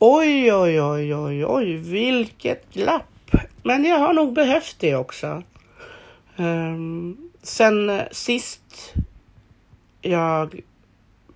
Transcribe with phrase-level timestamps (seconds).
[0.00, 3.30] Oj, oj, oj, oj, oj, vilket glapp.
[3.62, 5.42] Men jag har nog behövt det också.
[6.36, 8.94] Um, sen eh, sist
[10.02, 10.60] jag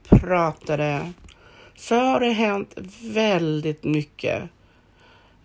[0.08, 1.12] pratade
[1.74, 4.42] så har det hänt väldigt mycket.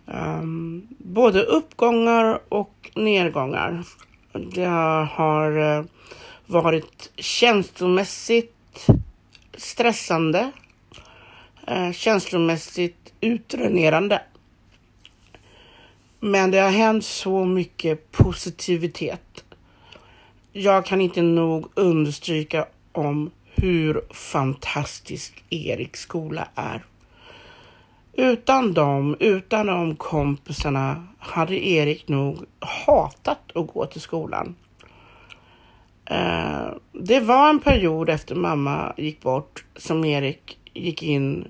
[0.05, 3.83] Um, både uppgångar och nedgångar.
[4.33, 4.65] Det
[5.11, 5.85] har eh,
[6.45, 8.87] varit känslomässigt
[9.57, 10.51] stressande,
[11.71, 14.21] uh, känslomässigt utdränerande.
[16.19, 19.43] Men det har hänt så mycket positivitet.
[20.53, 26.85] Jag kan inte nog understryka om hur fantastisk Eriks skola är.
[28.13, 34.55] Utan dem, utan de kompisarna, hade Erik nog hatat att gå till skolan.
[36.05, 41.47] Eh, det var en period efter mamma gick bort som Erik gick in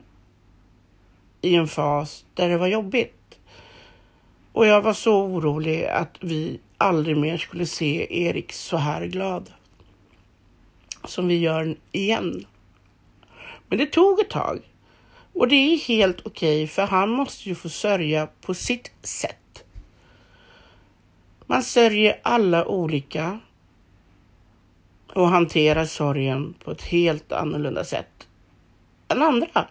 [1.42, 3.40] i en fas där det var jobbigt.
[4.52, 9.52] Och jag var så orolig att vi aldrig mer skulle se Erik så här glad.
[11.04, 12.46] Som vi gör igen.
[13.68, 14.60] Men det tog ett tag.
[15.34, 19.64] Och det är helt okej okay, för han måste ju få sörja på sitt sätt.
[21.46, 23.40] Man sörjer alla olika
[25.14, 28.28] och hanterar sorgen på ett helt annorlunda sätt
[29.08, 29.68] än andra.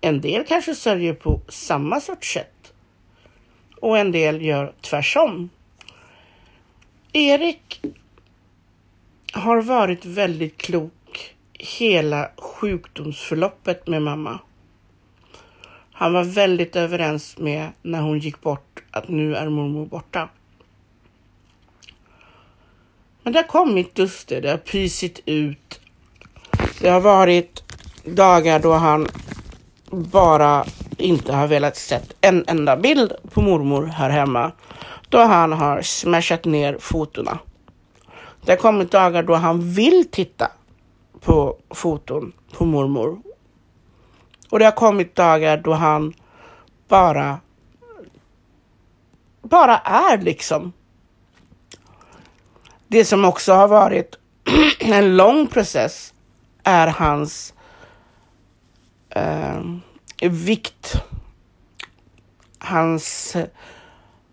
[0.00, 2.72] En del kanske sörjer på samma sorts sätt
[3.80, 5.50] och en del gör tvärsom.
[7.12, 7.80] Erik
[9.32, 14.38] har varit väldigt klok hela sjukdomsförloppet med mamma.
[15.92, 20.28] Han var väldigt överens med när hon gick bort att nu är mormor borta.
[23.22, 25.80] Men det har kommit duster, det har pysit ut.
[26.80, 27.64] Det har varit
[28.04, 29.08] dagar då han
[29.90, 30.64] bara
[30.98, 34.52] inte har velat sett en enda bild på mormor här hemma.
[35.08, 37.38] Då han har smashat ner fotona.
[38.44, 40.50] Det har kommit dagar då han vill titta
[41.20, 43.18] på foton på mormor.
[44.50, 46.14] Och det har kommit dagar då han
[46.88, 47.40] bara
[49.42, 50.72] bara är liksom.
[52.88, 54.18] Det som också har varit
[54.78, 56.14] en lång process
[56.62, 57.54] är hans
[59.10, 59.60] eh,
[60.30, 61.02] vikt.
[62.58, 63.36] Hans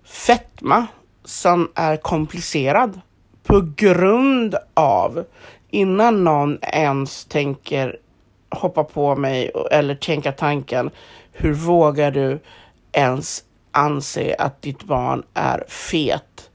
[0.03, 0.87] fetma
[1.23, 3.01] som är komplicerad
[3.43, 5.25] på grund av
[5.69, 7.97] innan någon ens tänker
[8.49, 10.89] hoppa på mig eller tänka tanken
[11.31, 12.39] hur vågar du
[12.91, 16.49] ens anse att ditt barn är fet?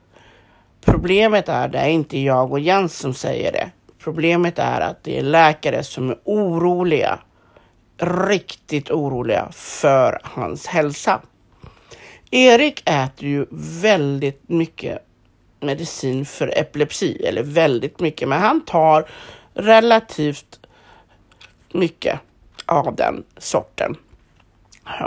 [0.85, 3.71] Problemet är, det är inte jag och Jens som säger det.
[3.99, 7.19] Problemet är att det är läkare som är oroliga,
[8.01, 11.21] riktigt oroliga för hans hälsa.
[12.31, 13.47] Erik äter ju
[13.83, 14.99] väldigt mycket
[15.61, 19.09] medicin för epilepsi, eller väldigt mycket, men han tar
[19.55, 20.61] relativt
[21.73, 22.21] mycket
[22.67, 23.97] av den sorten.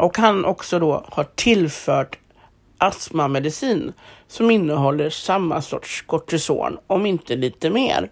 [0.02, 2.18] Och han också då har tillfört
[2.78, 3.94] astmamedicin
[4.28, 8.10] som innehåller samma sorts kortison, om inte lite mer.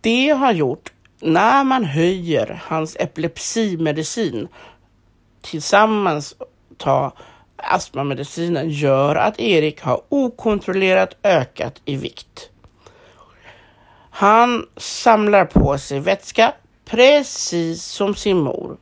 [0.00, 4.48] Det har gjort, när man höjer hans epilepsimedicin
[5.40, 6.34] tillsammans
[6.76, 7.12] ta
[7.56, 12.50] astmamedicinen gör att Erik har okontrollerat ökat i vikt.
[14.10, 16.52] Han samlar på sig vätska
[16.84, 18.76] precis som sin mor.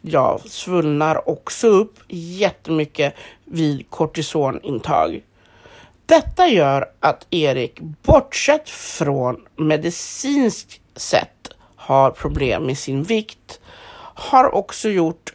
[0.00, 3.14] Jag svullnar också upp jättemycket
[3.44, 5.22] vid kortisonintag.
[6.06, 11.37] Detta gör att Erik, bortsett från medicinskt sett,
[11.88, 13.60] har problem med sin vikt,
[14.14, 15.32] har också gjort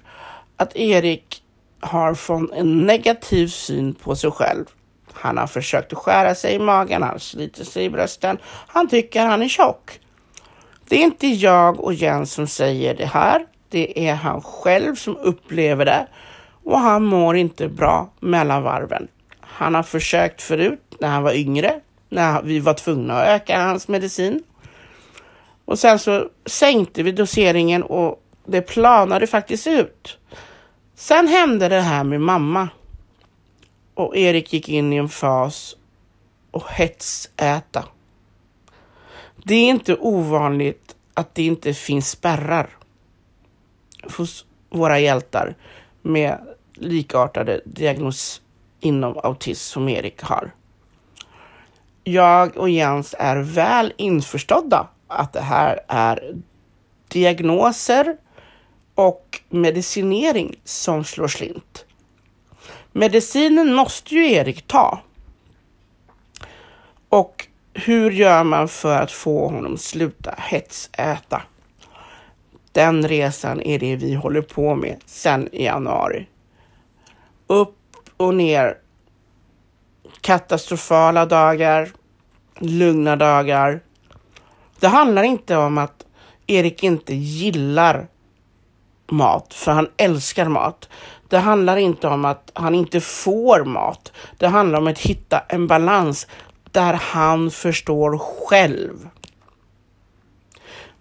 [0.58, 1.44] att Erik
[1.80, 4.66] har fått en negativ syn på sig själv.
[5.13, 8.38] Han har försökt att skära sig i magen, han sliter sig i brösten.
[8.68, 10.00] Han tycker han är tjock.
[10.90, 13.46] Det är inte jag och Jens som säger det här.
[13.69, 16.08] Det är han själv som upplever det
[16.63, 19.07] och han mår inte bra mellan varven.
[19.42, 21.80] Han har försökt förut när han var yngre,
[22.10, 24.44] när vi var tvungna att öka hans medicin.
[25.65, 30.18] Och sen så sänkte vi doseringen och det planade faktiskt ut.
[30.95, 32.69] Sen hände det här med mamma.
[33.94, 35.75] Och Erik gick in i en fas
[36.51, 37.86] och hetsäta.
[39.44, 42.69] Det är inte ovanligt att det inte finns spärrar
[44.18, 45.56] hos våra hjältar
[46.01, 46.39] med
[46.74, 48.42] likartade diagnos
[48.80, 50.51] inom autism som Erik har.
[52.04, 56.36] Jag och Jens är väl införstådda att det här är
[57.07, 58.18] diagnoser
[58.95, 61.86] och medicinering som slår slint.
[62.92, 65.00] Medicinen måste ju Erik ta.
[67.10, 71.42] Och hur gör man för att få honom sluta hetsäta?
[72.71, 76.27] Den resan är det vi håller på med sedan i januari.
[77.48, 77.77] Upp
[78.18, 78.77] och ner.
[80.21, 81.89] Katastrofala dagar,
[82.60, 83.80] lugna dagar.
[84.83, 86.06] Det handlar inte om att
[86.47, 88.07] Erik inte gillar
[89.12, 90.89] mat, för han älskar mat.
[91.30, 94.12] Det handlar inte om att han inte får mat.
[94.38, 96.27] Det handlar om att hitta en balans
[96.71, 99.09] där han förstår själv.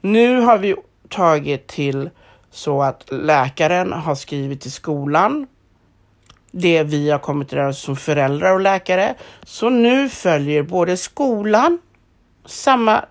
[0.01, 0.77] Nu har vi
[1.09, 2.11] tagit till
[2.51, 5.47] så att läkaren har skrivit till skolan
[6.51, 9.15] det vi har kommit överens som föräldrar och läkare.
[9.43, 11.79] Så nu följer både skolan
[12.45, 13.05] samma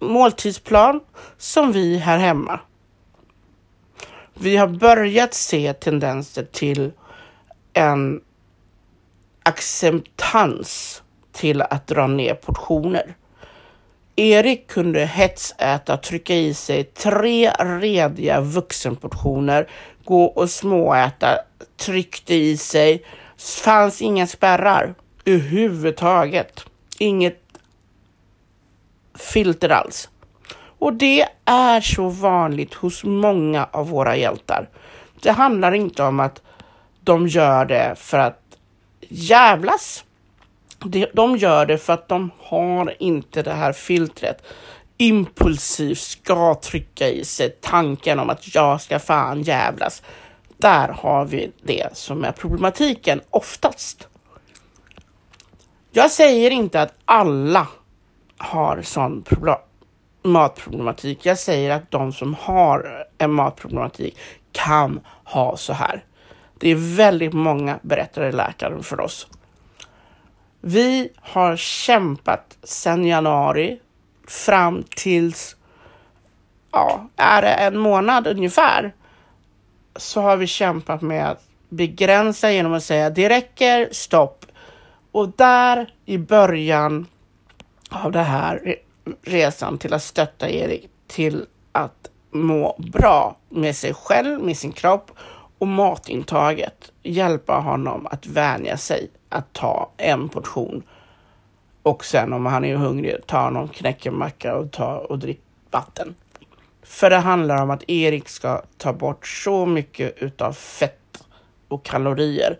[0.00, 1.00] måltidsplan
[1.38, 2.60] som vi här hemma.
[4.34, 6.92] Vi har börjat se tendenser till
[7.72, 8.20] en
[9.42, 11.02] acceptans
[11.32, 13.14] till att dra ner portioner.
[14.16, 19.68] Erik kunde hetsäta och trycka i sig tre rediga vuxenportioner,
[20.04, 21.38] gå och småäta,
[21.76, 23.04] tryckte i sig.
[23.64, 24.94] Fanns inga spärrar
[25.24, 26.64] överhuvudtaget.
[26.98, 27.49] Inget
[29.14, 30.08] filter alls.
[30.78, 34.68] Och det är så vanligt hos många av våra hjältar.
[35.22, 36.42] Det handlar inte om att
[37.00, 38.42] de gör det för att
[39.08, 40.04] jävlas.
[41.12, 44.42] De gör det för att de har inte det här filtret.
[44.96, 50.02] Impulsivt ska trycka i sig tanken om att jag ska fan jävlas.
[50.56, 54.08] Där har vi det som är problematiken oftast.
[55.92, 57.66] Jag säger inte att alla
[58.40, 59.24] har sån
[60.22, 61.26] matproblematik.
[61.26, 64.18] Jag säger att de som har en matproblematik
[64.52, 66.04] kan ha så här.
[66.58, 69.28] Det är väldigt många, berättade läkaren för oss.
[70.60, 73.80] Vi har kämpat sedan januari
[74.28, 75.56] fram tills,
[76.72, 78.92] ja, är det en månad ungefär,
[79.96, 84.46] så har vi kämpat med att begränsa genom att säga det räcker, stopp.
[85.12, 87.06] Och där i början
[87.90, 88.76] av den här
[89.22, 95.10] resan till att stötta Erik till att må bra med sig själv, med sin kropp
[95.58, 96.92] och matintaget.
[97.02, 100.82] Hjälpa honom att vänja sig att ta en portion
[101.82, 105.40] och sen om han är hungrig ta någon knäckemacka och ta och drick
[105.70, 106.14] vatten.
[106.82, 111.24] För det handlar om att Erik ska ta bort så mycket utav fett
[111.68, 112.58] och kalorier.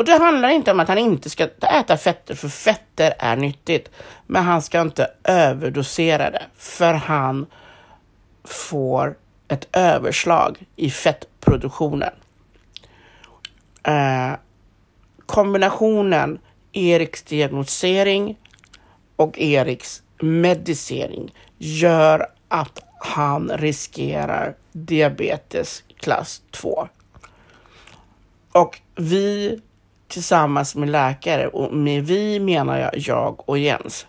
[0.00, 3.90] Och det handlar inte om att han inte ska äta fetter, för fetter är nyttigt.
[4.26, 7.46] Men han ska inte överdosera det, för han
[8.44, 9.16] får
[9.48, 12.12] ett överslag i fettproduktionen.
[13.82, 14.32] Eh,
[15.26, 16.38] kombinationen
[16.72, 18.36] Eriks diagnosering
[19.16, 26.88] och Eriks medicering gör att han riskerar diabetes klass 2.
[28.52, 29.60] Och vi
[30.10, 34.06] tillsammans med läkare, och med vi menar jag jag och Jens.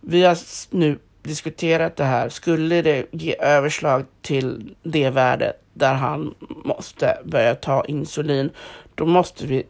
[0.00, 0.38] Vi har
[0.70, 2.28] nu diskuterat det här.
[2.28, 8.50] Skulle det ge överslag till det värdet där han måste börja ta insulin,
[8.94, 9.66] då måste vi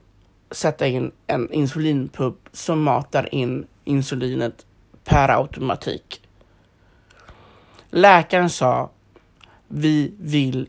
[0.50, 4.66] sätta in en insulinpump som matar in insulinet
[5.04, 6.22] per automatik.
[7.90, 8.90] Läkaren sa,
[9.68, 10.68] vi vill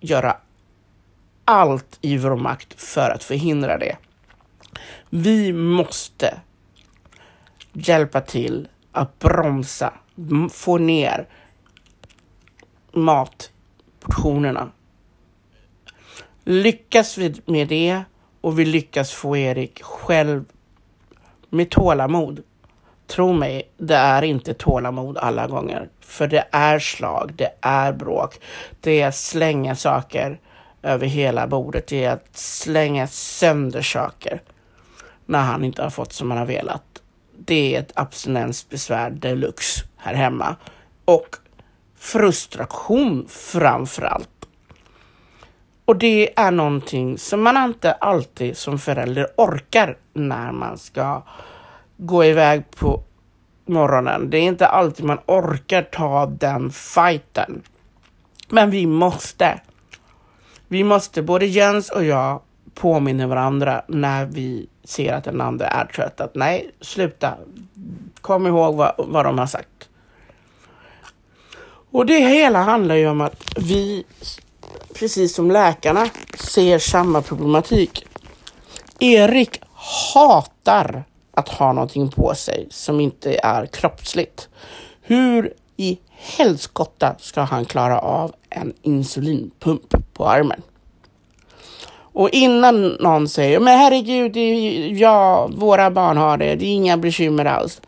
[0.00, 0.36] göra
[1.50, 3.96] allt i vår makt för att förhindra det.
[5.10, 6.40] Vi måste
[7.72, 9.92] hjälpa till att bromsa,
[10.52, 11.28] få ner
[12.92, 14.70] matportionerna.
[16.44, 18.02] Lyckas vi med det
[18.40, 20.44] och vi lyckas få Erik själv
[21.48, 22.42] med tålamod.
[23.06, 25.88] Tro mig, det är inte tålamod alla gånger.
[26.00, 28.40] För det är slag, det är bråk,
[28.80, 30.40] det är slänga saker
[30.82, 31.92] över hela bordet.
[31.92, 34.42] Är att slänga sönder saker
[35.26, 36.82] när han inte har fått som han har velat.
[37.38, 40.56] Det är ett abstinensbesvär deluxe här hemma.
[41.04, 41.36] Och
[41.98, 44.28] frustration framför allt.
[45.84, 51.22] Och det är någonting som man inte alltid som förälder orkar när man ska
[51.96, 53.02] gå iväg på
[53.66, 54.30] morgonen.
[54.30, 57.62] Det är inte alltid man orkar ta den fighten.
[58.48, 59.60] Men vi måste.
[60.72, 62.40] Vi måste, både Jens och jag,
[62.74, 66.20] påminna varandra när vi ser att den andra är trött.
[66.20, 67.34] Att nej, sluta.
[68.20, 69.88] Kom ihåg vad, vad de har sagt.
[71.90, 74.04] Och det hela handlar ju om att vi,
[74.94, 76.08] precis som läkarna,
[76.38, 78.06] ser samma problematik.
[78.98, 79.60] Erik
[80.14, 84.48] hatar att ha någonting på sig som inte är kroppsligt.
[85.02, 90.62] Hur i helskotta ska han klara av en insulinpump på armen?
[92.12, 96.72] Och innan någon säger, men herregud, det är, ja, våra barn har det, det är
[96.72, 97.80] inga bekymmer alls.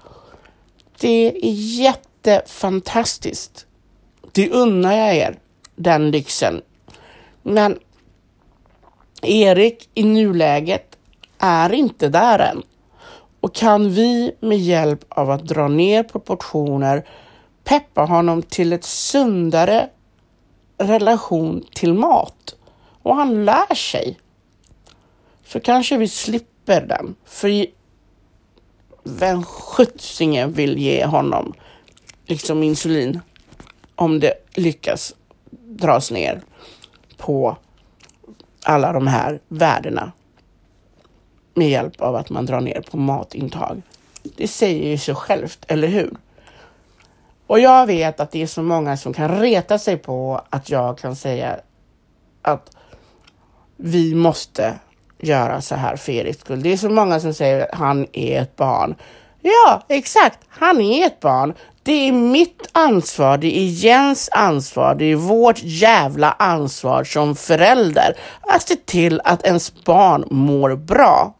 [1.00, 3.66] Det är jättefantastiskt.
[4.32, 5.38] Det unnar jag er,
[5.76, 6.62] den lyxen.
[7.42, 7.78] Men
[9.22, 10.96] Erik i nuläget
[11.38, 12.62] är inte där än.
[13.40, 17.06] Och kan vi med hjälp av att dra ner proportioner
[17.64, 19.88] peppa honom till ett sundare
[20.78, 22.56] relation till mat
[23.02, 24.18] och han lär sig
[25.46, 27.14] så kanske vi slipper den.
[27.24, 27.66] För
[29.04, 31.54] vem sjuttsingen vill ge honom
[32.26, 33.20] liksom insulin
[33.94, 35.14] om det lyckas
[35.50, 36.42] dras ner
[37.16, 37.56] på
[38.62, 40.12] alla de här värdena
[41.54, 43.82] med hjälp av att man drar ner på matintag.
[44.22, 46.16] Det säger ju sig självt, eller hur?
[47.52, 50.98] Och jag vet att det är så många som kan reta sig på att jag
[50.98, 51.56] kan säga
[52.42, 52.76] att
[53.76, 54.74] vi måste
[55.18, 56.62] göra så här för Eriks skull.
[56.62, 58.94] Det är så många som säger att han är ett barn.
[59.42, 60.38] Ja, exakt.
[60.48, 61.54] Han är ett barn.
[61.82, 68.16] Det är mitt ansvar, det är Jens ansvar, det är vårt jävla ansvar som förälder
[68.40, 71.34] att se till att ens barn mår bra.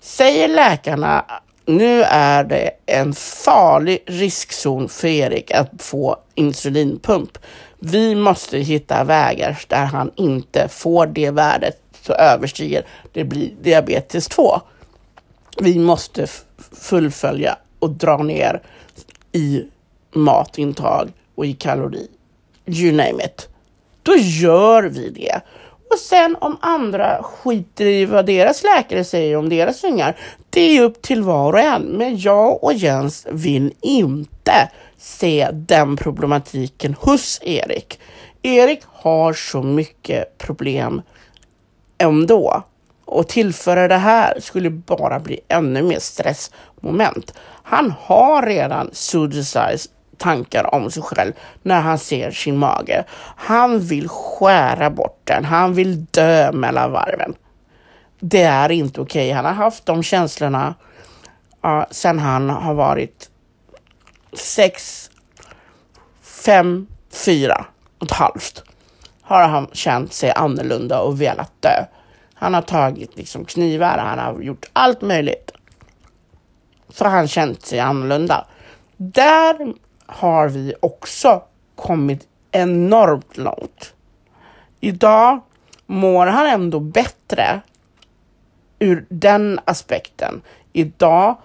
[0.00, 1.24] Säger läkarna
[1.66, 7.38] nu är det en farlig riskzon för Erik att få insulinpump.
[7.78, 14.28] Vi måste hitta vägar där han inte får det värdet som överstiger det blir diabetes
[14.28, 14.60] 2.
[15.58, 16.26] Vi måste
[16.72, 18.62] fullfölja och dra ner
[19.32, 19.64] i
[20.12, 22.08] matintag och i kalori.
[22.66, 23.48] You name it.
[24.02, 25.40] Då gör vi det.
[25.90, 30.16] Och sen om andra skiter i vad deras läkare säger om deras ungar,
[30.50, 31.82] det är upp till var och en.
[31.82, 38.00] Men jag och Jens vill inte se den problematiken hos Erik.
[38.42, 41.02] Erik har så mycket problem
[41.98, 42.62] ändå.
[43.04, 47.34] Och tillföra det här skulle bara bli ännu mer stressmoment.
[47.62, 49.78] Han har redan suicide
[50.18, 51.32] tankar om sig själv
[51.62, 53.04] när han ser sin mage.
[53.36, 55.44] Han vill skära bort den.
[55.44, 57.34] Han vill dö mellan varven.
[58.20, 59.26] Det är inte okej.
[59.26, 59.34] Okay.
[59.34, 60.74] Han har haft de känslorna
[61.66, 63.30] uh, sedan han har varit
[64.32, 65.10] sex,
[66.22, 67.66] fem, fyra
[67.98, 68.62] och ett halvt
[69.26, 71.84] har han känt sig annorlunda och velat dö.
[72.34, 75.50] Han har tagit liksom knivar, han har gjort allt möjligt.
[76.88, 78.46] För han känt sig annorlunda.
[78.96, 79.74] Där
[80.06, 81.42] har vi också
[81.74, 83.94] kommit enormt långt.
[84.80, 85.40] Idag
[85.86, 87.60] mår han ändå bättre
[88.78, 90.42] ur den aspekten.
[90.72, 91.36] Idag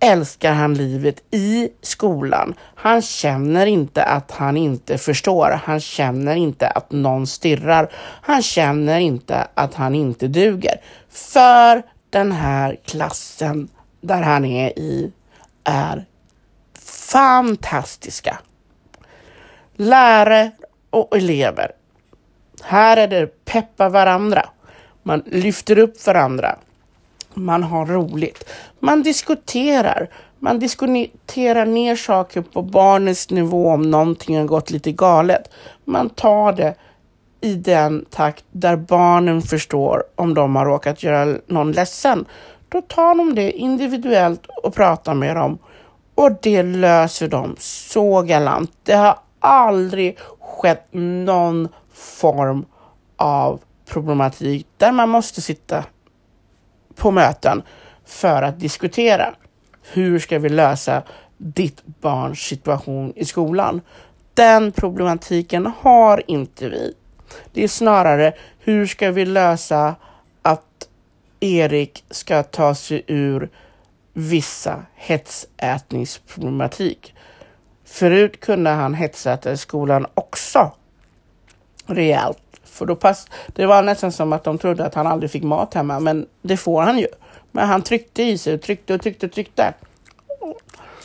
[0.00, 2.54] älskar han livet i skolan.
[2.74, 5.60] Han känner inte att han inte förstår.
[5.64, 7.92] Han känner inte att någon stirrar.
[8.22, 10.80] Han känner inte att han inte duger.
[11.10, 13.68] För den här klassen
[14.00, 15.12] där han är i
[15.64, 16.06] är
[17.12, 18.38] fantastiska.
[19.76, 20.50] Lärare
[20.90, 21.72] och elever.
[22.62, 24.48] Här är det peppa varandra.
[25.02, 26.56] Man lyfter upp varandra.
[27.34, 28.44] Man har roligt.
[28.80, 30.10] Man diskuterar.
[30.38, 35.50] Man diskuterar ner saker på barnets nivå om någonting har gått lite galet.
[35.84, 36.74] Man tar det
[37.40, 42.24] i den takt där barnen förstår om de har råkat göra någon ledsen.
[42.68, 45.58] Då tar de det individuellt och pratar med dem
[46.14, 48.72] och det löser de så galant.
[48.82, 52.64] Det har aldrig skett någon form
[53.16, 55.84] av problematik där man måste sitta
[56.94, 57.62] på möten
[58.04, 59.34] för att diskutera.
[59.92, 61.02] Hur ska vi lösa
[61.36, 63.80] ditt barns situation i skolan?
[64.34, 66.94] Den problematiken har inte vi.
[67.52, 69.94] Det är snarare hur ska vi lösa
[70.42, 70.88] att
[71.40, 73.50] Erik ska ta sig ur
[74.12, 77.14] vissa hetsätningsproblematik.
[77.84, 80.72] Förut kunde han hetsäta i skolan också
[81.86, 82.38] rejält.
[82.64, 85.74] För då pass, det var nästan som att de trodde att han aldrig fick mat
[85.74, 87.06] hemma, men det får han ju.
[87.52, 89.74] Men han tryckte i sig och tryckte och tryckte och tryckte.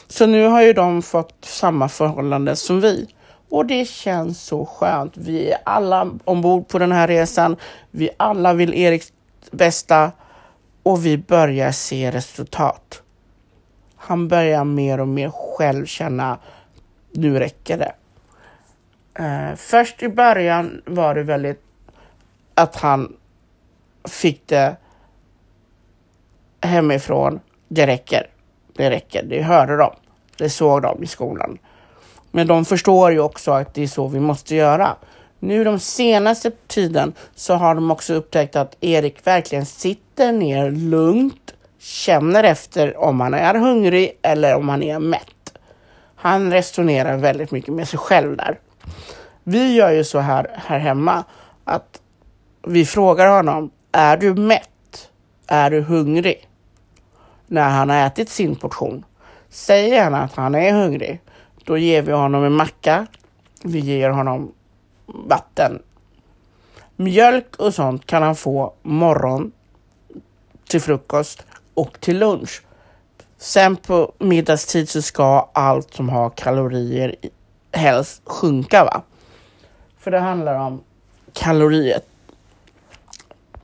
[0.08, 3.08] Så nu har ju de fått samma förhållande som vi.
[3.50, 5.18] Och det känns så skönt.
[5.18, 7.56] Vi är alla ombord på den här resan.
[7.92, 9.14] Vi alla vill Eriks
[9.52, 10.12] bästa
[10.86, 13.02] och vi börjar se resultat.
[13.96, 16.38] Han börjar mer och mer själv känna,
[17.12, 17.94] nu räcker det.
[19.24, 21.62] Eh, först i början var det väldigt
[22.54, 23.16] att han
[24.10, 24.76] fick det
[26.62, 27.40] hemifrån.
[27.68, 28.28] Det räcker.
[28.74, 29.24] Det räcker.
[29.24, 29.96] Det hörde de.
[30.38, 31.58] Det såg de i skolan.
[32.32, 34.96] Men de förstår ju också att det är så vi måste göra.
[35.46, 41.54] Nu de senaste tiden så har de också upptäckt att Erik verkligen sitter ner lugnt,
[41.80, 45.58] känner efter om han är hungrig eller om han är mätt.
[46.16, 48.60] Han resonerar väldigt mycket med sig själv där.
[49.44, 51.24] Vi gör ju så här, här hemma
[51.64, 52.02] att
[52.68, 55.10] vi frågar honom, är du mätt?
[55.48, 56.50] Är du hungrig?
[57.48, 59.06] När han har ätit sin portion.
[59.50, 61.22] Säger han att han är hungrig,
[61.64, 63.08] då ger vi honom en macka.
[63.64, 64.52] Vi ger honom
[65.06, 65.82] vatten.
[66.96, 69.52] Mjölk och sånt kan han få morgon
[70.68, 72.62] till frukost och till lunch.
[73.38, 77.16] Sen på middagstid så ska allt som har kalorier
[77.72, 78.84] helst sjunka.
[78.84, 79.02] Va?
[80.00, 80.84] För det handlar om
[81.34, 82.00] kalorier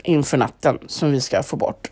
[0.03, 1.91] inför natten som vi ska få bort.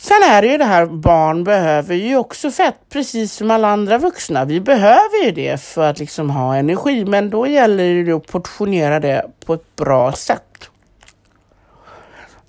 [0.00, 3.98] Sen är det ju det här, barn behöver ju också fett precis som alla andra
[3.98, 4.44] vuxna.
[4.44, 9.00] Vi behöver ju det för att liksom ha energi, men då gäller det att portionera
[9.00, 10.70] det på ett bra sätt.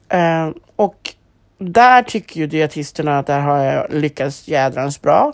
[0.10, 1.14] Eh, och
[1.58, 5.34] där tycker ju dietisterna att där har jag lyckats jädrans bra.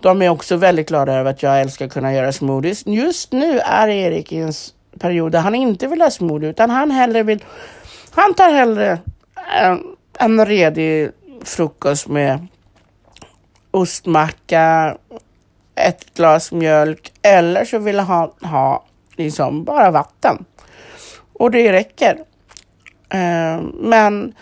[0.00, 2.86] De är också väldigt glada över att jag älskar att kunna göra smoothies.
[2.86, 4.52] Just nu är Erik i en
[4.98, 7.44] period där han inte vill ha smoothie, utan han hellre vill...
[8.10, 8.98] Han tar hellre
[9.60, 9.82] en,
[10.18, 11.10] en redig
[11.44, 12.46] frukost med
[13.70, 14.96] ostmacka,
[15.74, 18.84] ett glas mjölk eller så vill han ha
[19.16, 20.44] liksom bara vatten.
[21.32, 22.18] Och det räcker.
[23.08, 24.34] Eh, men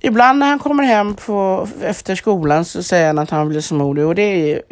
[0.00, 3.62] ibland när han kommer hem på, efter skolan så säger han att han vill ha
[3.62, 4.62] smoothie och det är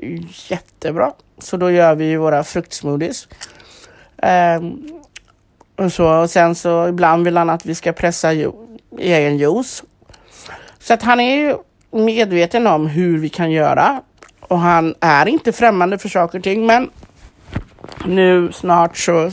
[0.51, 1.13] jättebra.
[1.39, 3.29] Så då gör vi våra fruktsmoothies.
[4.23, 4.61] Eh,
[5.77, 8.53] och, så, och sen så ibland vill han att vi ska pressa ju,
[8.99, 9.85] egen juice.
[10.79, 11.57] Så att han är ju
[11.91, 14.03] medveten om hur vi kan göra
[14.41, 16.67] och han är inte främmande för saker och ting.
[16.67, 16.91] Men
[18.05, 19.31] nu snart så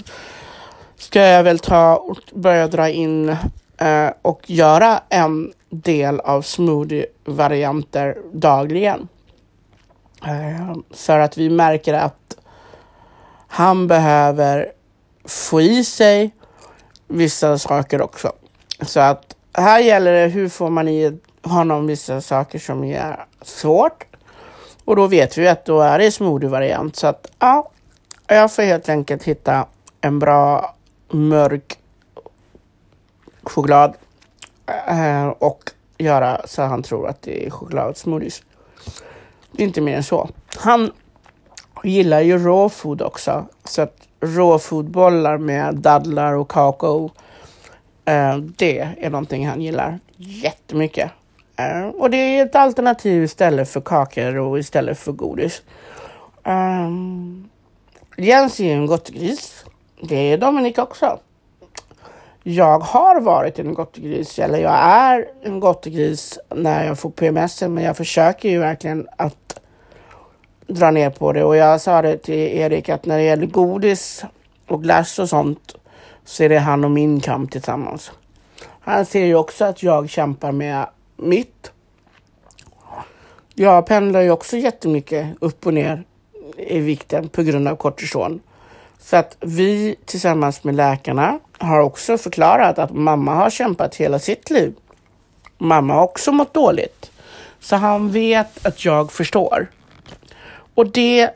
[0.98, 3.30] ska jag väl ta och börja dra in
[3.78, 9.08] eh, och göra en del av smoothie-varianter dagligen.
[10.26, 12.38] Eh, för att vi märker att
[13.48, 14.72] han behöver
[15.26, 16.32] få i sig
[17.08, 18.32] vissa saker också.
[18.82, 24.06] Så att här gäller det hur får man i honom vissa saker som är svårt.
[24.86, 26.96] Och då vet vi att då är det smoothie-variant.
[26.96, 27.70] Så att ja,
[28.28, 29.66] jag får helt enkelt hitta
[30.02, 30.76] en bra
[31.10, 31.80] mörk
[33.44, 33.94] choklad
[34.88, 38.44] eh, och göra så han tror att det är chokladsmoothies.
[39.52, 40.30] Det är inte mer än så.
[40.58, 40.92] Han
[41.84, 43.46] gillar ju raw food också.
[43.64, 47.12] Så att raw food-bollar med dadlar och kakao.
[48.06, 51.12] Eh, det är någonting han gillar jättemycket.
[51.64, 55.62] Uh, och det är ett alternativ istället för kakor och istället för godis.
[56.44, 57.50] Um,
[58.18, 59.66] Jens är en gottegris.
[60.02, 61.20] Det är Dominik också.
[62.44, 67.84] Jag har varit en gottegris, eller jag är en gottegris när jag får PMS, men
[67.84, 69.60] jag försöker ju verkligen att
[70.68, 71.44] dra ner på det.
[71.44, 74.26] Och jag sa det till Erik att när det gäller godis
[74.68, 75.76] och glass och sånt
[76.26, 78.12] så är det han och min kamp tillsammans.
[78.80, 81.72] Han ser ju också att jag kämpar med mitt.
[83.56, 86.04] Jag pendlar ju också jättemycket upp och ner
[86.58, 88.42] i vikten på grund av kortison.
[89.00, 94.50] Så att vi tillsammans med läkarna har också förklarat att mamma har kämpat hela sitt
[94.50, 94.74] liv.
[95.58, 97.12] Mamma har också mått dåligt.
[97.60, 99.68] Så han vet att jag förstår.
[100.76, 101.30] Och det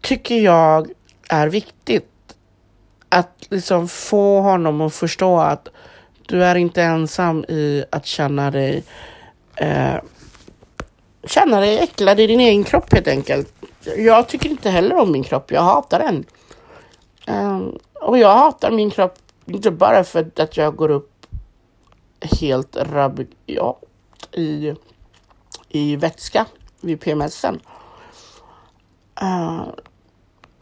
[0.00, 0.90] tycker jag
[1.28, 2.06] är viktigt.
[3.08, 5.68] Att liksom få honom att förstå att
[6.26, 8.84] du är inte ensam i att känna dig
[9.60, 10.00] eh,
[11.24, 13.52] känna dig äcklad i din egen kropp helt enkelt.
[13.96, 16.24] Jag tycker inte heller om min kropp, jag hatar den.
[17.26, 17.60] Eh,
[17.94, 21.26] och jag hatar min kropp inte bara för att jag går upp
[22.40, 23.84] helt rabiat
[24.32, 24.74] i,
[25.68, 26.46] i vätska
[26.80, 27.60] vid PMSen.
[29.22, 29.62] Uh, eh,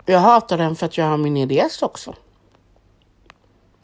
[0.06, 2.14] jag hatar den för att jag har min EDS också.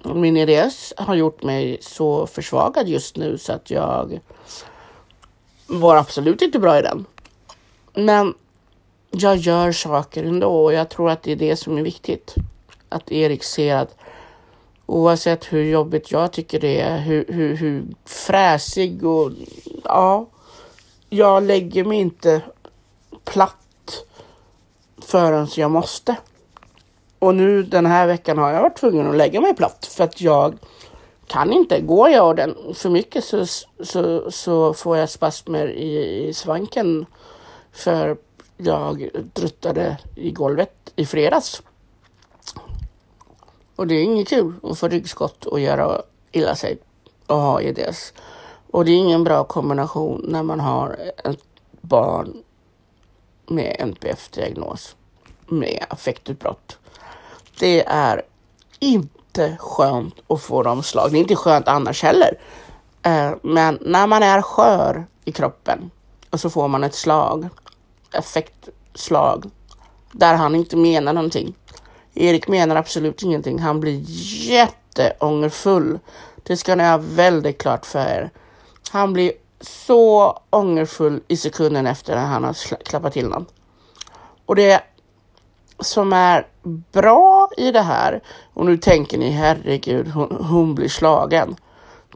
[0.03, 4.20] Min EDS har gjort mig så försvagad just nu så att jag
[5.66, 7.05] var absolut inte bra i den.
[7.94, 8.35] Men
[9.11, 12.35] jag gör saker ändå och jag tror att det är det som är viktigt.
[12.88, 13.96] Att Erik ser att
[14.87, 19.31] oavsett hur jobbigt jag tycker det är, hur, hur, hur fräsig och
[19.85, 20.27] ja,
[21.11, 22.42] jag lägger mig inte
[23.24, 24.05] platt
[25.03, 26.16] förrän jag måste.
[27.18, 30.20] Och nu den här veckan har jag varit tvungen att lägga mig platt för att
[30.20, 30.55] jag
[31.35, 31.81] kan inte.
[31.81, 33.47] Går jag den för mycket så,
[33.81, 37.07] så, så får jag spasmer i, i svanken.
[37.73, 38.16] För
[38.57, 41.62] jag druttade i golvet i fredags.
[43.77, 46.79] Och det är inget kul att få ryggskott och göra illa sig
[47.27, 48.12] och ha EDS.
[48.70, 51.44] Och det är ingen bra kombination när man har ett
[51.81, 52.42] barn
[53.47, 54.97] med NPF-diagnos
[55.47, 56.79] med affektutbrott.
[57.59, 58.23] Det är
[58.79, 61.12] inte inte skönt att få de slag.
[61.12, 62.38] Det är inte skönt annars heller.
[63.03, 65.90] Eh, men när man är skör i kroppen
[66.31, 67.49] och så får man ett slag,
[68.12, 69.51] effektslag,
[70.12, 71.55] där han inte menar någonting.
[72.14, 73.59] Erik menar absolut ingenting.
[73.59, 74.01] Han blir
[74.51, 75.99] jätteångerfull.
[76.42, 78.31] Det ska ni ha väldigt klart för er.
[78.90, 83.47] Han blir så ångerfull i sekunden efter att han har klappat till någon.
[84.47, 84.83] Och det
[85.81, 86.47] som är
[86.92, 88.21] bra i det här,
[88.55, 91.57] och nu tänker ni herregud, hon, hon blir slagen.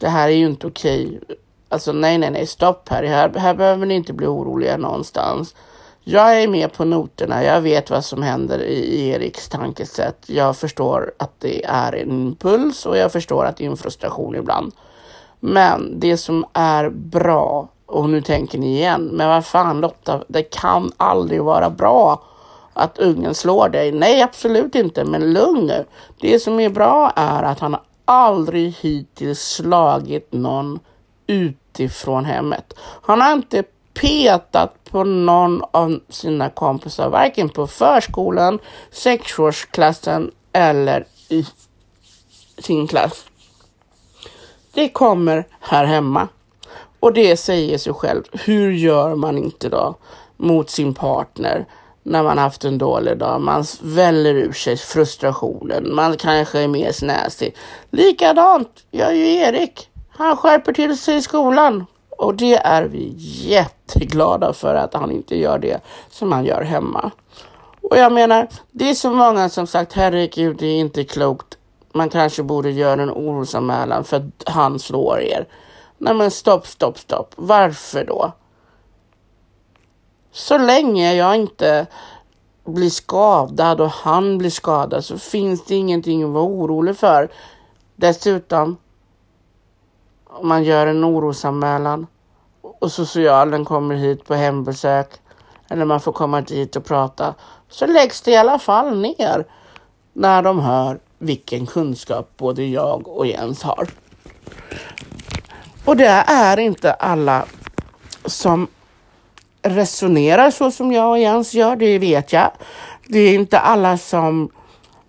[0.00, 1.20] Det här är ju inte okej.
[1.68, 3.02] Alltså nej, nej, nej, stopp här.
[3.02, 3.30] här.
[3.34, 5.54] Här behöver ni inte bli oroliga någonstans.
[6.04, 7.44] Jag är med på noterna.
[7.44, 10.24] Jag vet vad som händer i Eriks tankesätt.
[10.26, 14.34] Jag förstår att det är en impuls och jag förstår att det är en frustration
[14.34, 14.72] ibland.
[15.40, 20.42] Men det som är bra, och nu tänker ni igen, men vad fan Lotta, det
[20.42, 22.22] kan aldrig vara bra
[22.78, 23.92] att ungen slår dig.
[23.92, 25.84] Nej, absolut inte, men lugn nu.
[26.20, 30.78] Det som är bra är att han aldrig hittills slagit någon
[31.26, 32.74] utifrån hemmet.
[33.02, 33.64] Han har inte
[33.94, 38.58] petat på någon av sina kompisar, varken på förskolan,
[38.90, 41.46] sexårsklassen eller i
[42.58, 43.24] sin klass.
[44.74, 46.28] Det kommer här hemma.
[47.00, 48.22] Och det säger sig själv.
[48.32, 49.94] Hur gör man inte då
[50.36, 51.66] mot sin partner
[52.08, 53.40] när man haft en dålig dag?
[53.40, 55.94] Man väller ur sig frustrationen.
[55.94, 57.56] Man kanske är mer snäsig.
[57.90, 59.88] Likadant gör ju Erik.
[60.08, 61.86] Han skärper till sig i skolan.
[62.10, 63.14] Och det är vi
[63.48, 67.10] jätteglada för att han inte gör det som han gör hemma.
[67.82, 71.58] Och jag menar, det är så många som sagt herregud, det är inte klokt
[71.92, 75.46] man kanske borde göra en orosanmälan för att han slår er.
[75.98, 77.32] Nej men stopp, stopp, stopp.
[77.36, 78.32] Varför då?
[80.38, 81.86] Så länge jag inte
[82.64, 87.28] blir skadad och han blir skadad så finns det ingenting att vara orolig för.
[87.96, 88.76] Dessutom,
[90.24, 92.06] om man gör en orosanmälan
[92.60, 95.10] och socialen kommer hit på hembesök
[95.68, 97.34] eller man får komma dit och prata
[97.68, 99.44] så läggs det i alla fall ner
[100.12, 103.88] när de hör vilken kunskap både jag och Jens har.
[105.84, 107.44] Och det är inte alla
[108.24, 108.68] som
[109.62, 112.50] resonerar så som jag och Jens gör, det vet jag.
[113.06, 114.50] Det är inte alla som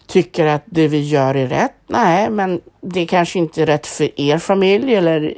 [0.07, 1.75] tycker att det vi gör är rätt.
[1.87, 5.33] Nej, men det är kanske inte är rätt för er familj eller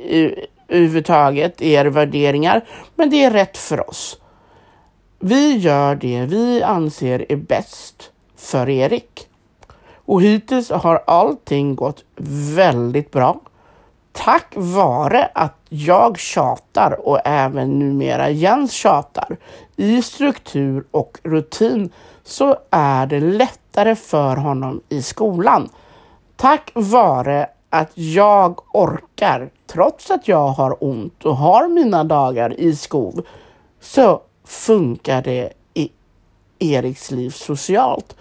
[0.68, 2.66] överhuvudtaget er värderingar.
[2.96, 4.18] Men det är rätt för oss.
[5.20, 9.28] Vi gör det vi anser är bäst för Erik.
[10.06, 12.04] Och hittills har allting gått
[12.56, 13.40] väldigt bra.
[14.12, 19.38] Tack vare att jag tjatar och även numera Jens tjatar
[19.76, 21.90] i struktur och rutin
[22.24, 25.70] så är det lättare för honom i skolan.
[26.36, 32.76] Tack vare att jag orkar, trots att jag har ont och har mina dagar i
[32.76, 33.26] skov,
[33.80, 35.90] så funkar det i
[36.60, 38.16] Eriks liv socialt.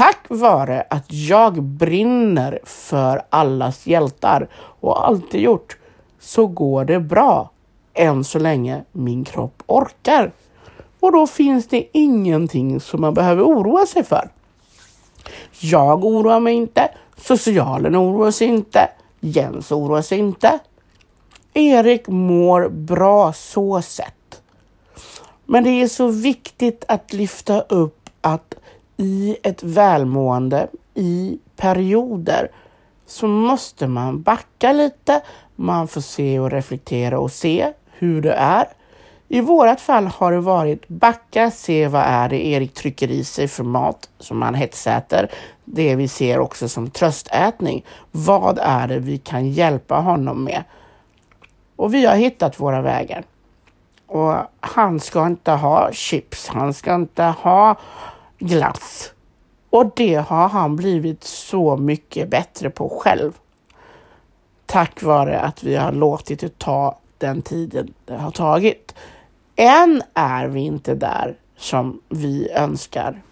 [0.00, 5.76] Tack vare att jag brinner för allas hjältar och alltid gjort
[6.20, 7.50] så går det bra
[7.94, 10.32] än så länge min kropp orkar.
[11.00, 14.30] Och då finns det ingenting som man behöver oroa sig för.
[15.60, 18.88] Jag oroar mig inte, socialen oroar sig inte,
[19.20, 20.58] Jens oroar sig inte.
[21.54, 24.42] Erik mår bra så sett.
[25.46, 28.54] Men det är så viktigt att lyfta upp att
[29.00, 32.50] i ett välmående i perioder
[33.06, 35.22] så måste man backa lite.
[35.56, 38.64] Man får se och reflektera och se hur det är.
[39.28, 43.48] I vårat fall har det varit backa, se vad är det Erik trycker i sig
[43.48, 45.30] för mat som han hetsäter.
[45.64, 47.84] Det vi ser också som tröstätning.
[48.10, 50.64] Vad är det vi kan hjälpa honom med?
[51.76, 53.24] Och vi har hittat våra vägar.
[54.06, 57.76] Och han ska inte ha chips, han ska inte ha
[58.40, 59.12] glass.
[59.70, 63.32] Och det har han blivit så mycket bättre på själv.
[64.66, 68.94] Tack vare att vi har låtit det ta den tiden det har tagit.
[69.56, 73.22] Än är vi inte där som vi önskar.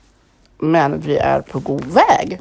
[0.59, 2.41] Men vi är på god väg.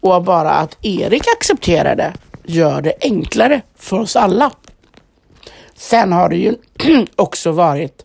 [0.00, 2.12] Och bara att Erik accepterar det
[2.44, 4.52] gör det enklare för oss alla.
[5.74, 6.56] Sen har det ju
[7.16, 8.04] också varit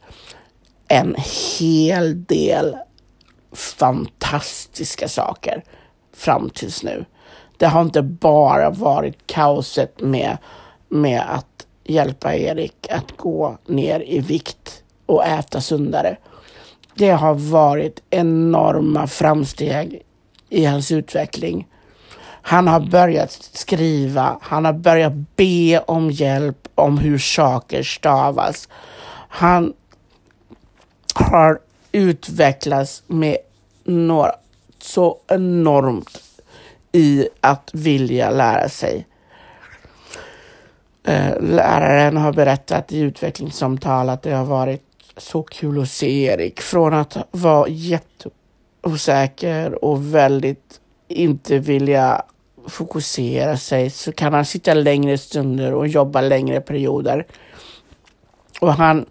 [0.88, 1.16] en
[1.60, 2.78] hel del
[3.56, 5.64] fantastiska saker
[6.14, 7.06] fram tills nu.
[7.58, 10.38] Det har inte bara varit kaoset med,
[10.90, 16.18] med att hjälpa Erik att gå ner i vikt och äta sundare.
[16.96, 20.02] Det har varit enorma framsteg
[20.50, 21.68] i hans utveckling.
[22.42, 28.70] Han har börjat skriva, han har börjat be om hjälp om hur saker stavas.
[29.30, 29.74] Han
[31.14, 31.60] har
[31.96, 33.38] utvecklas med
[33.84, 34.32] några
[34.80, 36.22] så enormt
[36.92, 39.08] i att vilja lära sig.
[41.04, 44.82] Eh, läraren har berättat i utvecklingssamtal att det har varit
[45.18, 52.22] så kul att se Erik från att vara jätteosäker och väldigt inte vilja
[52.68, 57.26] fokusera sig så kan han sitta längre stunder och jobba längre perioder.
[58.62, 59.06] Och han,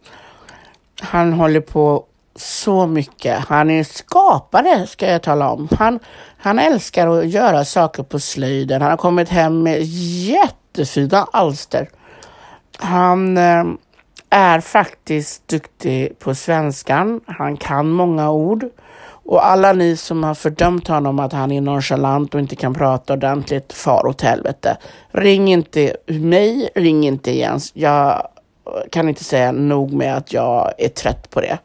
[1.00, 3.38] han håller på så mycket.
[3.38, 5.68] Han är skapare ska jag tala om.
[5.78, 5.98] Han,
[6.36, 8.82] han älskar att göra saker på slöjden.
[8.82, 11.88] Han har kommit hem med jättefina alster.
[12.78, 13.64] Han eh,
[14.30, 17.20] är faktiskt duktig på svenskan.
[17.26, 18.64] Han kan många ord.
[19.26, 23.12] Och alla ni som har fördömt honom att han är nonchalant och inte kan prata
[23.12, 24.76] ordentligt, far åt helvete.
[25.12, 27.72] Ring inte mig, ring inte Jens.
[27.74, 28.28] Jag
[28.90, 31.58] kan inte säga nog med att jag är trött på det.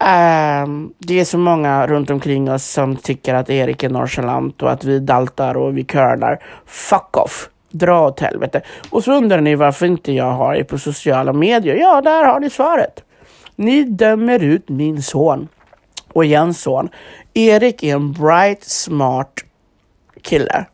[0.00, 4.72] Um, det är så många runt omkring oss som tycker att Erik är nonchalant och
[4.72, 6.42] att vi daltar och vi curlar.
[6.66, 7.48] Fuck off!
[7.70, 8.62] Dra åt helvete.
[8.90, 11.76] Och så undrar ni varför inte jag har er på sociala medier.
[11.76, 13.04] Ja, där har ni svaret.
[13.56, 15.48] Ni dömer ut min son
[16.12, 16.88] och Jens son.
[17.34, 19.32] Erik är en bright, smart
[20.22, 20.66] kille.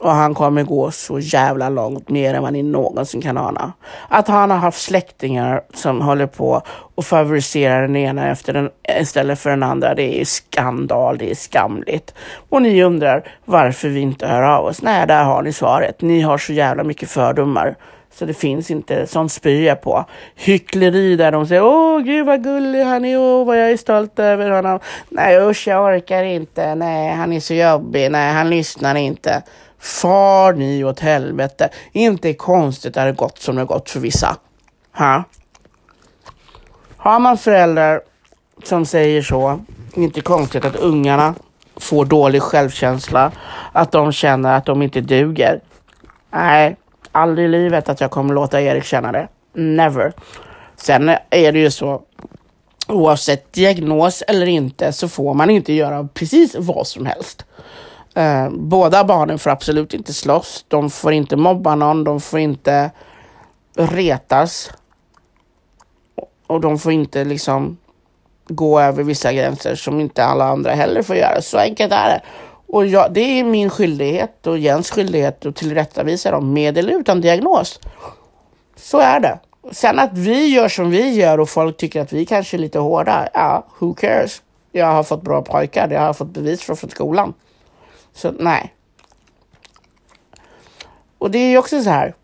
[0.00, 3.72] Och han kommer gå så jävla långt mer än vad ni någonsin kan ana.
[4.08, 6.62] Att han har haft släktingar som håller på
[6.94, 11.34] och favoriserar den ena efter den, istället för den andra, det är skandal, det är
[11.34, 12.14] skamligt.
[12.48, 14.82] Och ni undrar varför vi inte hör av oss.
[14.82, 16.00] Nej, där har ni svaret.
[16.00, 17.76] Ni har så jävla mycket fördomar.
[18.12, 20.04] Så det finns inte, sånt spyr jag på.
[20.34, 24.18] Hyckleri där de säger åh gud vad gullig han är, åh vad jag är stolt
[24.18, 24.80] över honom.
[25.08, 29.42] Nej usch jag orkar inte, nej han är så jobbig, nej han lyssnar inte.
[29.80, 31.68] Far ni åt helvete.
[31.92, 34.36] Inte konstigt att det gått som det gått för vissa.
[34.92, 35.24] Ha?
[36.96, 38.00] Har man föräldrar
[38.64, 39.60] som säger så,
[39.94, 41.34] inte konstigt att ungarna
[41.76, 43.32] får dålig självkänsla,
[43.72, 45.60] att de känner att de inte duger.
[46.30, 46.76] Nej,
[47.12, 49.28] aldrig i livet att jag kommer låta Erik känna det.
[49.52, 50.12] Never.
[50.76, 52.02] Sen är det ju så,
[52.88, 57.44] oavsett diagnos eller inte så får man inte göra precis vad som helst.
[58.14, 60.64] Eh, båda barnen får absolut inte slåss.
[60.68, 62.04] De får inte mobba någon.
[62.04, 62.90] De får inte
[63.74, 64.70] retas.
[66.46, 67.78] Och de får inte liksom
[68.48, 71.42] gå över vissa gränser som inte alla andra heller får göra.
[71.42, 72.20] Så enkelt är det.
[72.66, 77.20] Och jag, det är min skyldighet och Jens skyldighet att tillrättavisa dem med eller utan
[77.20, 77.80] diagnos.
[78.76, 79.38] Så är det.
[79.72, 82.78] Sen att vi gör som vi gör och folk tycker att vi kanske är lite
[82.78, 84.42] hårda, ja, who cares?
[84.72, 87.34] Jag har fått bra pojkar, det har jag fått bevis för från skolan.
[88.14, 88.74] Så nej.
[91.18, 92.14] Och det är ju också så här.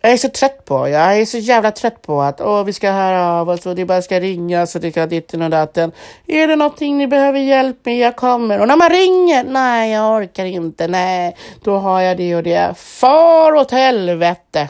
[0.00, 2.90] Jag är så trött på, jag är så jävla trött på att åh, vi ska
[2.90, 5.92] höra av oss och det bara ska ringas och det ska ditten och datten.
[6.26, 8.60] Är det någonting ni behöver hjälp med, jag kommer.
[8.60, 12.74] Och när man ringer, nej jag orkar inte, nej, då har jag det och det.
[12.78, 14.68] Far åt helvete!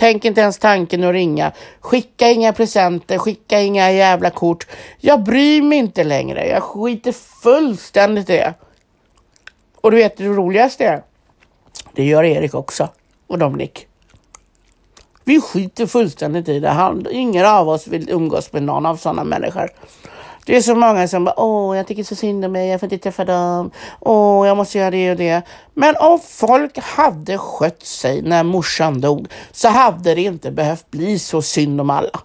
[0.00, 1.52] Tänk inte ens tanken att ringa.
[1.80, 4.66] Skicka inga presenter, skicka inga jävla kort.
[4.98, 6.46] Jag bryr mig inte längre.
[6.46, 8.54] Jag skiter fullständigt i det.
[9.80, 11.02] Och du vet det roligaste är?
[11.92, 12.88] Det gör Erik också.
[13.26, 13.86] Och Dominik.
[15.24, 16.68] Vi skiter fullständigt i det.
[16.68, 19.70] Han, ingen av oss vill umgås med någon av sådana människor.
[20.46, 22.86] Det är så många som bara, åh, jag tycker så synd om mig, jag får
[22.92, 25.42] inte träffa dem, åh, jag måste göra det och det.
[25.74, 31.18] Men om folk hade skött sig när morsan dog så hade det inte behövt bli
[31.18, 32.20] så synd om alla.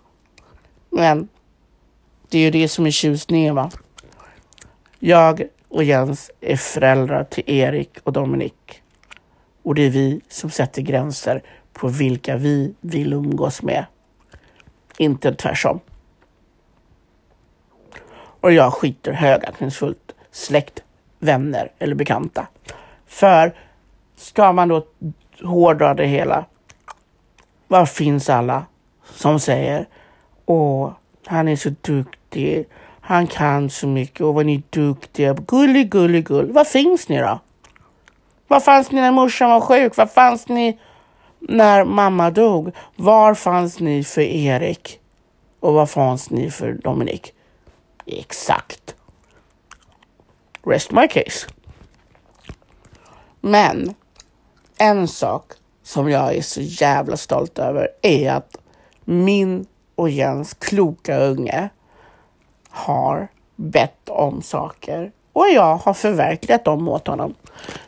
[0.89, 1.27] Men
[2.29, 3.71] det är ju det som är tjusningen va.
[4.99, 8.81] Jag och Jens är föräldrar till Erik och Dominik.
[9.63, 13.85] Och det är vi som sätter gränser på vilka vi vill umgås med.
[14.97, 15.79] Inte tvärtom.
[18.45, 20.83] Och jag skiter högaktningsfullt släkt,
[21.19, 22.47] vänner eller bekanta.
[23.07, 23.53] För
[24.15, 24.85] ska man då
[25.43, 26.45] hårdra det hela.
[27.67, 28.65] Var finns alla
[29.13, 29.87] som säger
[30.45, 30.91] Åh,
[31.25, 32.67] han är så duktig.
[33.01, 35.33] Han kan så mycket och vad ni är duktiga.
[35.33, 36.51] Gullig, gullig, gull.
[36.51, 37.39] Var finns ni då?
[38.47, 39.97] Var fanns ni när morsan var sjuk?
[39.97, 40.79] Var fanns ni
[41.39, 42.71] när mamma dog?
[42.95, 44.99] Var fanns ni för Erik?
[45.59, 47.34] Och var fanns ni för Dominik?
[48.05, 48.95] Exakt.
[50.65, 51.47] Rest my case.
[53.41, 53.93] Men
[54.77, 55.51] en sak
[55.83, 58.57] som jag är så jävla stolt över är att
[59.03, 59.65] min
[59.95, 61.69] och Jens kloka unge
[62.69, 67.35] har bett om saker och jag har förverkligat dem åt honom.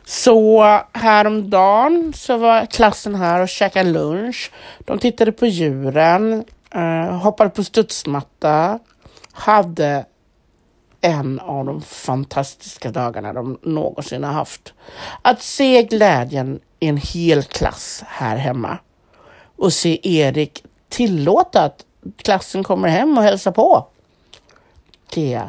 [0.04, 4.52] Så häromdagen så var klassen här och käkade lunch.
[4.78, 8.78] De tittade på djuren, eh, hoppade på studsmatta,
[9.38, 10.06] hade
[11.00, 14.74] en av de fantastiska dagarna de någonsin har haft.
[15.22, 18.78] Att se glädjen i en hel klass här hemma
[19.56, 21.84] och se Erik tillåta att
[22.16, 23.86] klassen kommer hem och hälsar på.
[25.14, 25.42] Det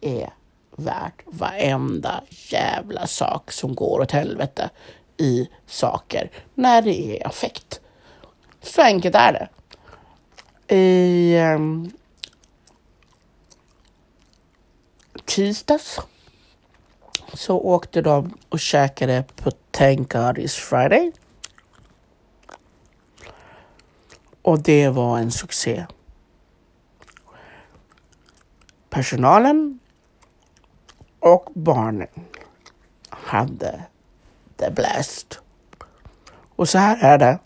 [0.00, 0.30] är
[0.76, 4.70] värt varenda jävla sak som går åt helvete
[5.16, 7.80] i saker när det är affekt.
[8.62, 9.48] Så enkelt är det.
[10.74, 11.90] I um,
[15.30, 16.00] tisdags
[17.34, 21.12] så åkte de och käkade på Thank God It's Friday.
[24.42, 25.86] Och det var en succé.
[28.88, 29.78] Personalen
[31.20, 32.08] och barnen
[33.10, 33.82] hade
[34.56, 35.40] the blast.
[36.56, 37.38] Och så här är det.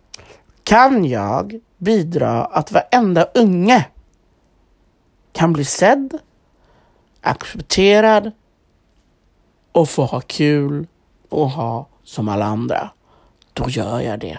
[0.63, 3.89] Kan jag bidra att varenda unge
[5.33, 6.19] kan bli sedd,
[7.25, 8.33] accepterad
[9.73, 10.87] och få ha kul
[11.29, 12.91] och ha som alla andra,
[13.53, 14.39] då gör jag det.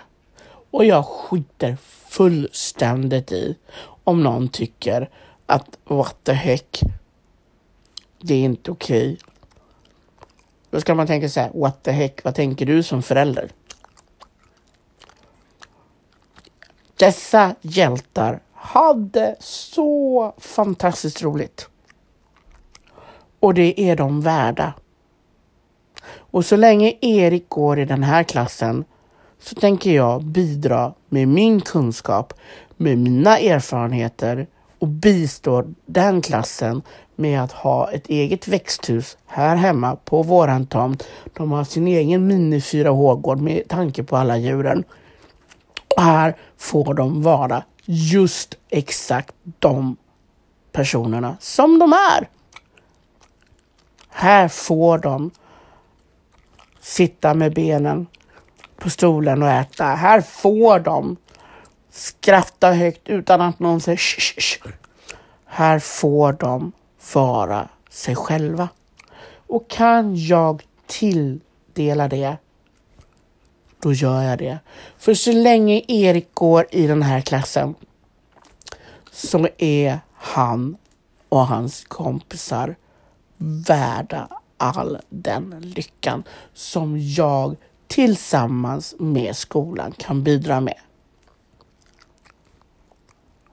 [0.71, 3.57] Och jag skiter fullständigt i
[4.03, 5.09] om någon tycker
[5.45, 6.79] att what the heck,
[8.19, 9.13] det är inte okej.
[9.13, 9.17] Okay.
[10.69, 13.49] Då ska man tänka så här, what the heck, vad tänker du som förälder?
[16.95, 21.69] Dessa hjältar hade så fantastiskt roligt.
[23.45, 24.73] Och det är de värda.
[26.17, 28.85] Och så länge Erik går i den här klassen
[29.39, 32.33] så tänker jag bidra med min kunskap,
[32.77, 34.47] med mina erfarenheter
[34.79, 36.81] och bistå den klassen
[37.15, 41.07] med att ha ett eget växthus här hemma på våran tomt.
[41.33, 44.83] De har sin egen mini 4H-gård med tanke på alla djuren.
[45.95, 49.97] Och här får de vara just exakt de
[50.71, 52.34] personerna som de är.
[54.17, 55.31] Här får de
[56.79, 58.07] sitta med benen
[58.77, 59.85] på stolen och äta.
[59.85, 61.17] Här får de
[61.89, 64.67] skratta högt utan att någon säger sh, sh, sh.
[65.45, 66.71] Här får de
[67.13, 68.69] vara sig själva.
[69.47, 72.37] Och kan jag tilldela det,
[73.79, 74.59] då gör jag det.
[74.97, 77.75] För så länge Erik går i den här klassen
[79.11, 80.77] så är han
[81.29, 82.75] och hans kompisar
[83.37, 87.55] värda all den lyckan som jag
[87.87, 90.79] tillsammans med skolan kan bidra med.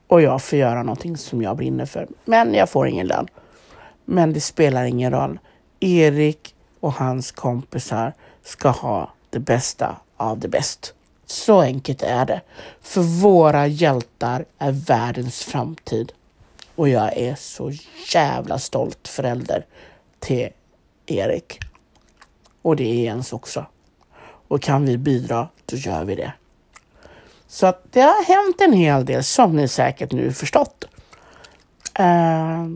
[0.07, 2.09] Och jag får göra någonting som jag brinner för.
[2.25, 3.29] Men jag får ingen lön.
[4.05, 5.39] Men det spelar ingen roll.
[5.81, 10.89] Erik och hans kompisar ska ha det bästa av det bästa.
[11.27, 12.41] Så enkelt är det.
[12.81, 16.13] För våra hjältar är världens framtid.
[16.75, 17.73] Och jag är så
[18.15, 19.67] jävla stolt förälder
[20.19, 20.49] till
[21.07, 21.61] Erik.
[22.63, 23.67] Och det är Jens också.
[24.49, 26.33] Och kan vi bidra, då gör vi det.
[27.47, 30.85] Så att det har hänt en hel del som ni säkert nu förstått.
[32.01, 32.67] Uh,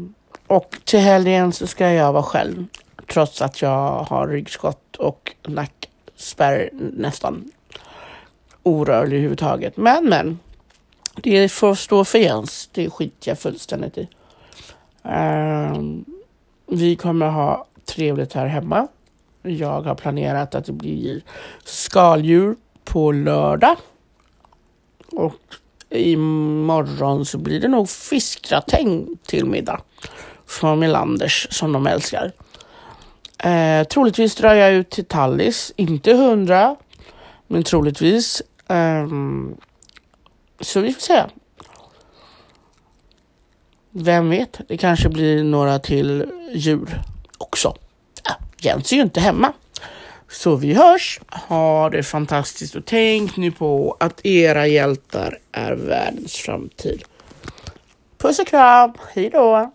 [0.47, 2.67] och till helgen så ska jag vara själv.
[3.13, 7.51] Trots att jag har ryggskott och nackspärr nästan
[8.63, 9.77] orörlig överhuvudtaget.
[9.77, 10.39] Men men.
[11.23, 12.69] Det får stå för Jens.
[12.73, 14.09] Det skiter jag fullständigt i.
[15.03, 16.05] Um,
[16.67, 18.89] vi kommer ha trevligt här hemma.
[19.43, 21.23] Jag har planerat att det blir
[21.65, 23.77] skaldjur på lördag.
[25.13, 25.41] Och
[25.91, 29.81] imorgon så blir det nog fiskgratäng till middag.
[30.47, 32.33] Från Melanders som de älskar.
[33.39, 35.73] Eh, troligtvis drar jag ut till Tallis.
[35.77, 36.77] Inte hundra,
[37.47, 38.43] men troligtvis.
[38.69, 39.07] Eh,
[40.61, 41.25] så vi får se.
[43.91, 47.03] Vem vet, det kanske blir några till djur
[47.39, 47.75] också.
[48.25, 49.53] Ja, Jens är ju inte hemma.
[50.29, 51.21] Så vi hörs.
[51.49, 57.03] Ha det fantastiskt och tänk nu på att era hjältar är världens framtid.
[58.19, 58.93] Puss och kram.
[59.15, 59.73] Hej då.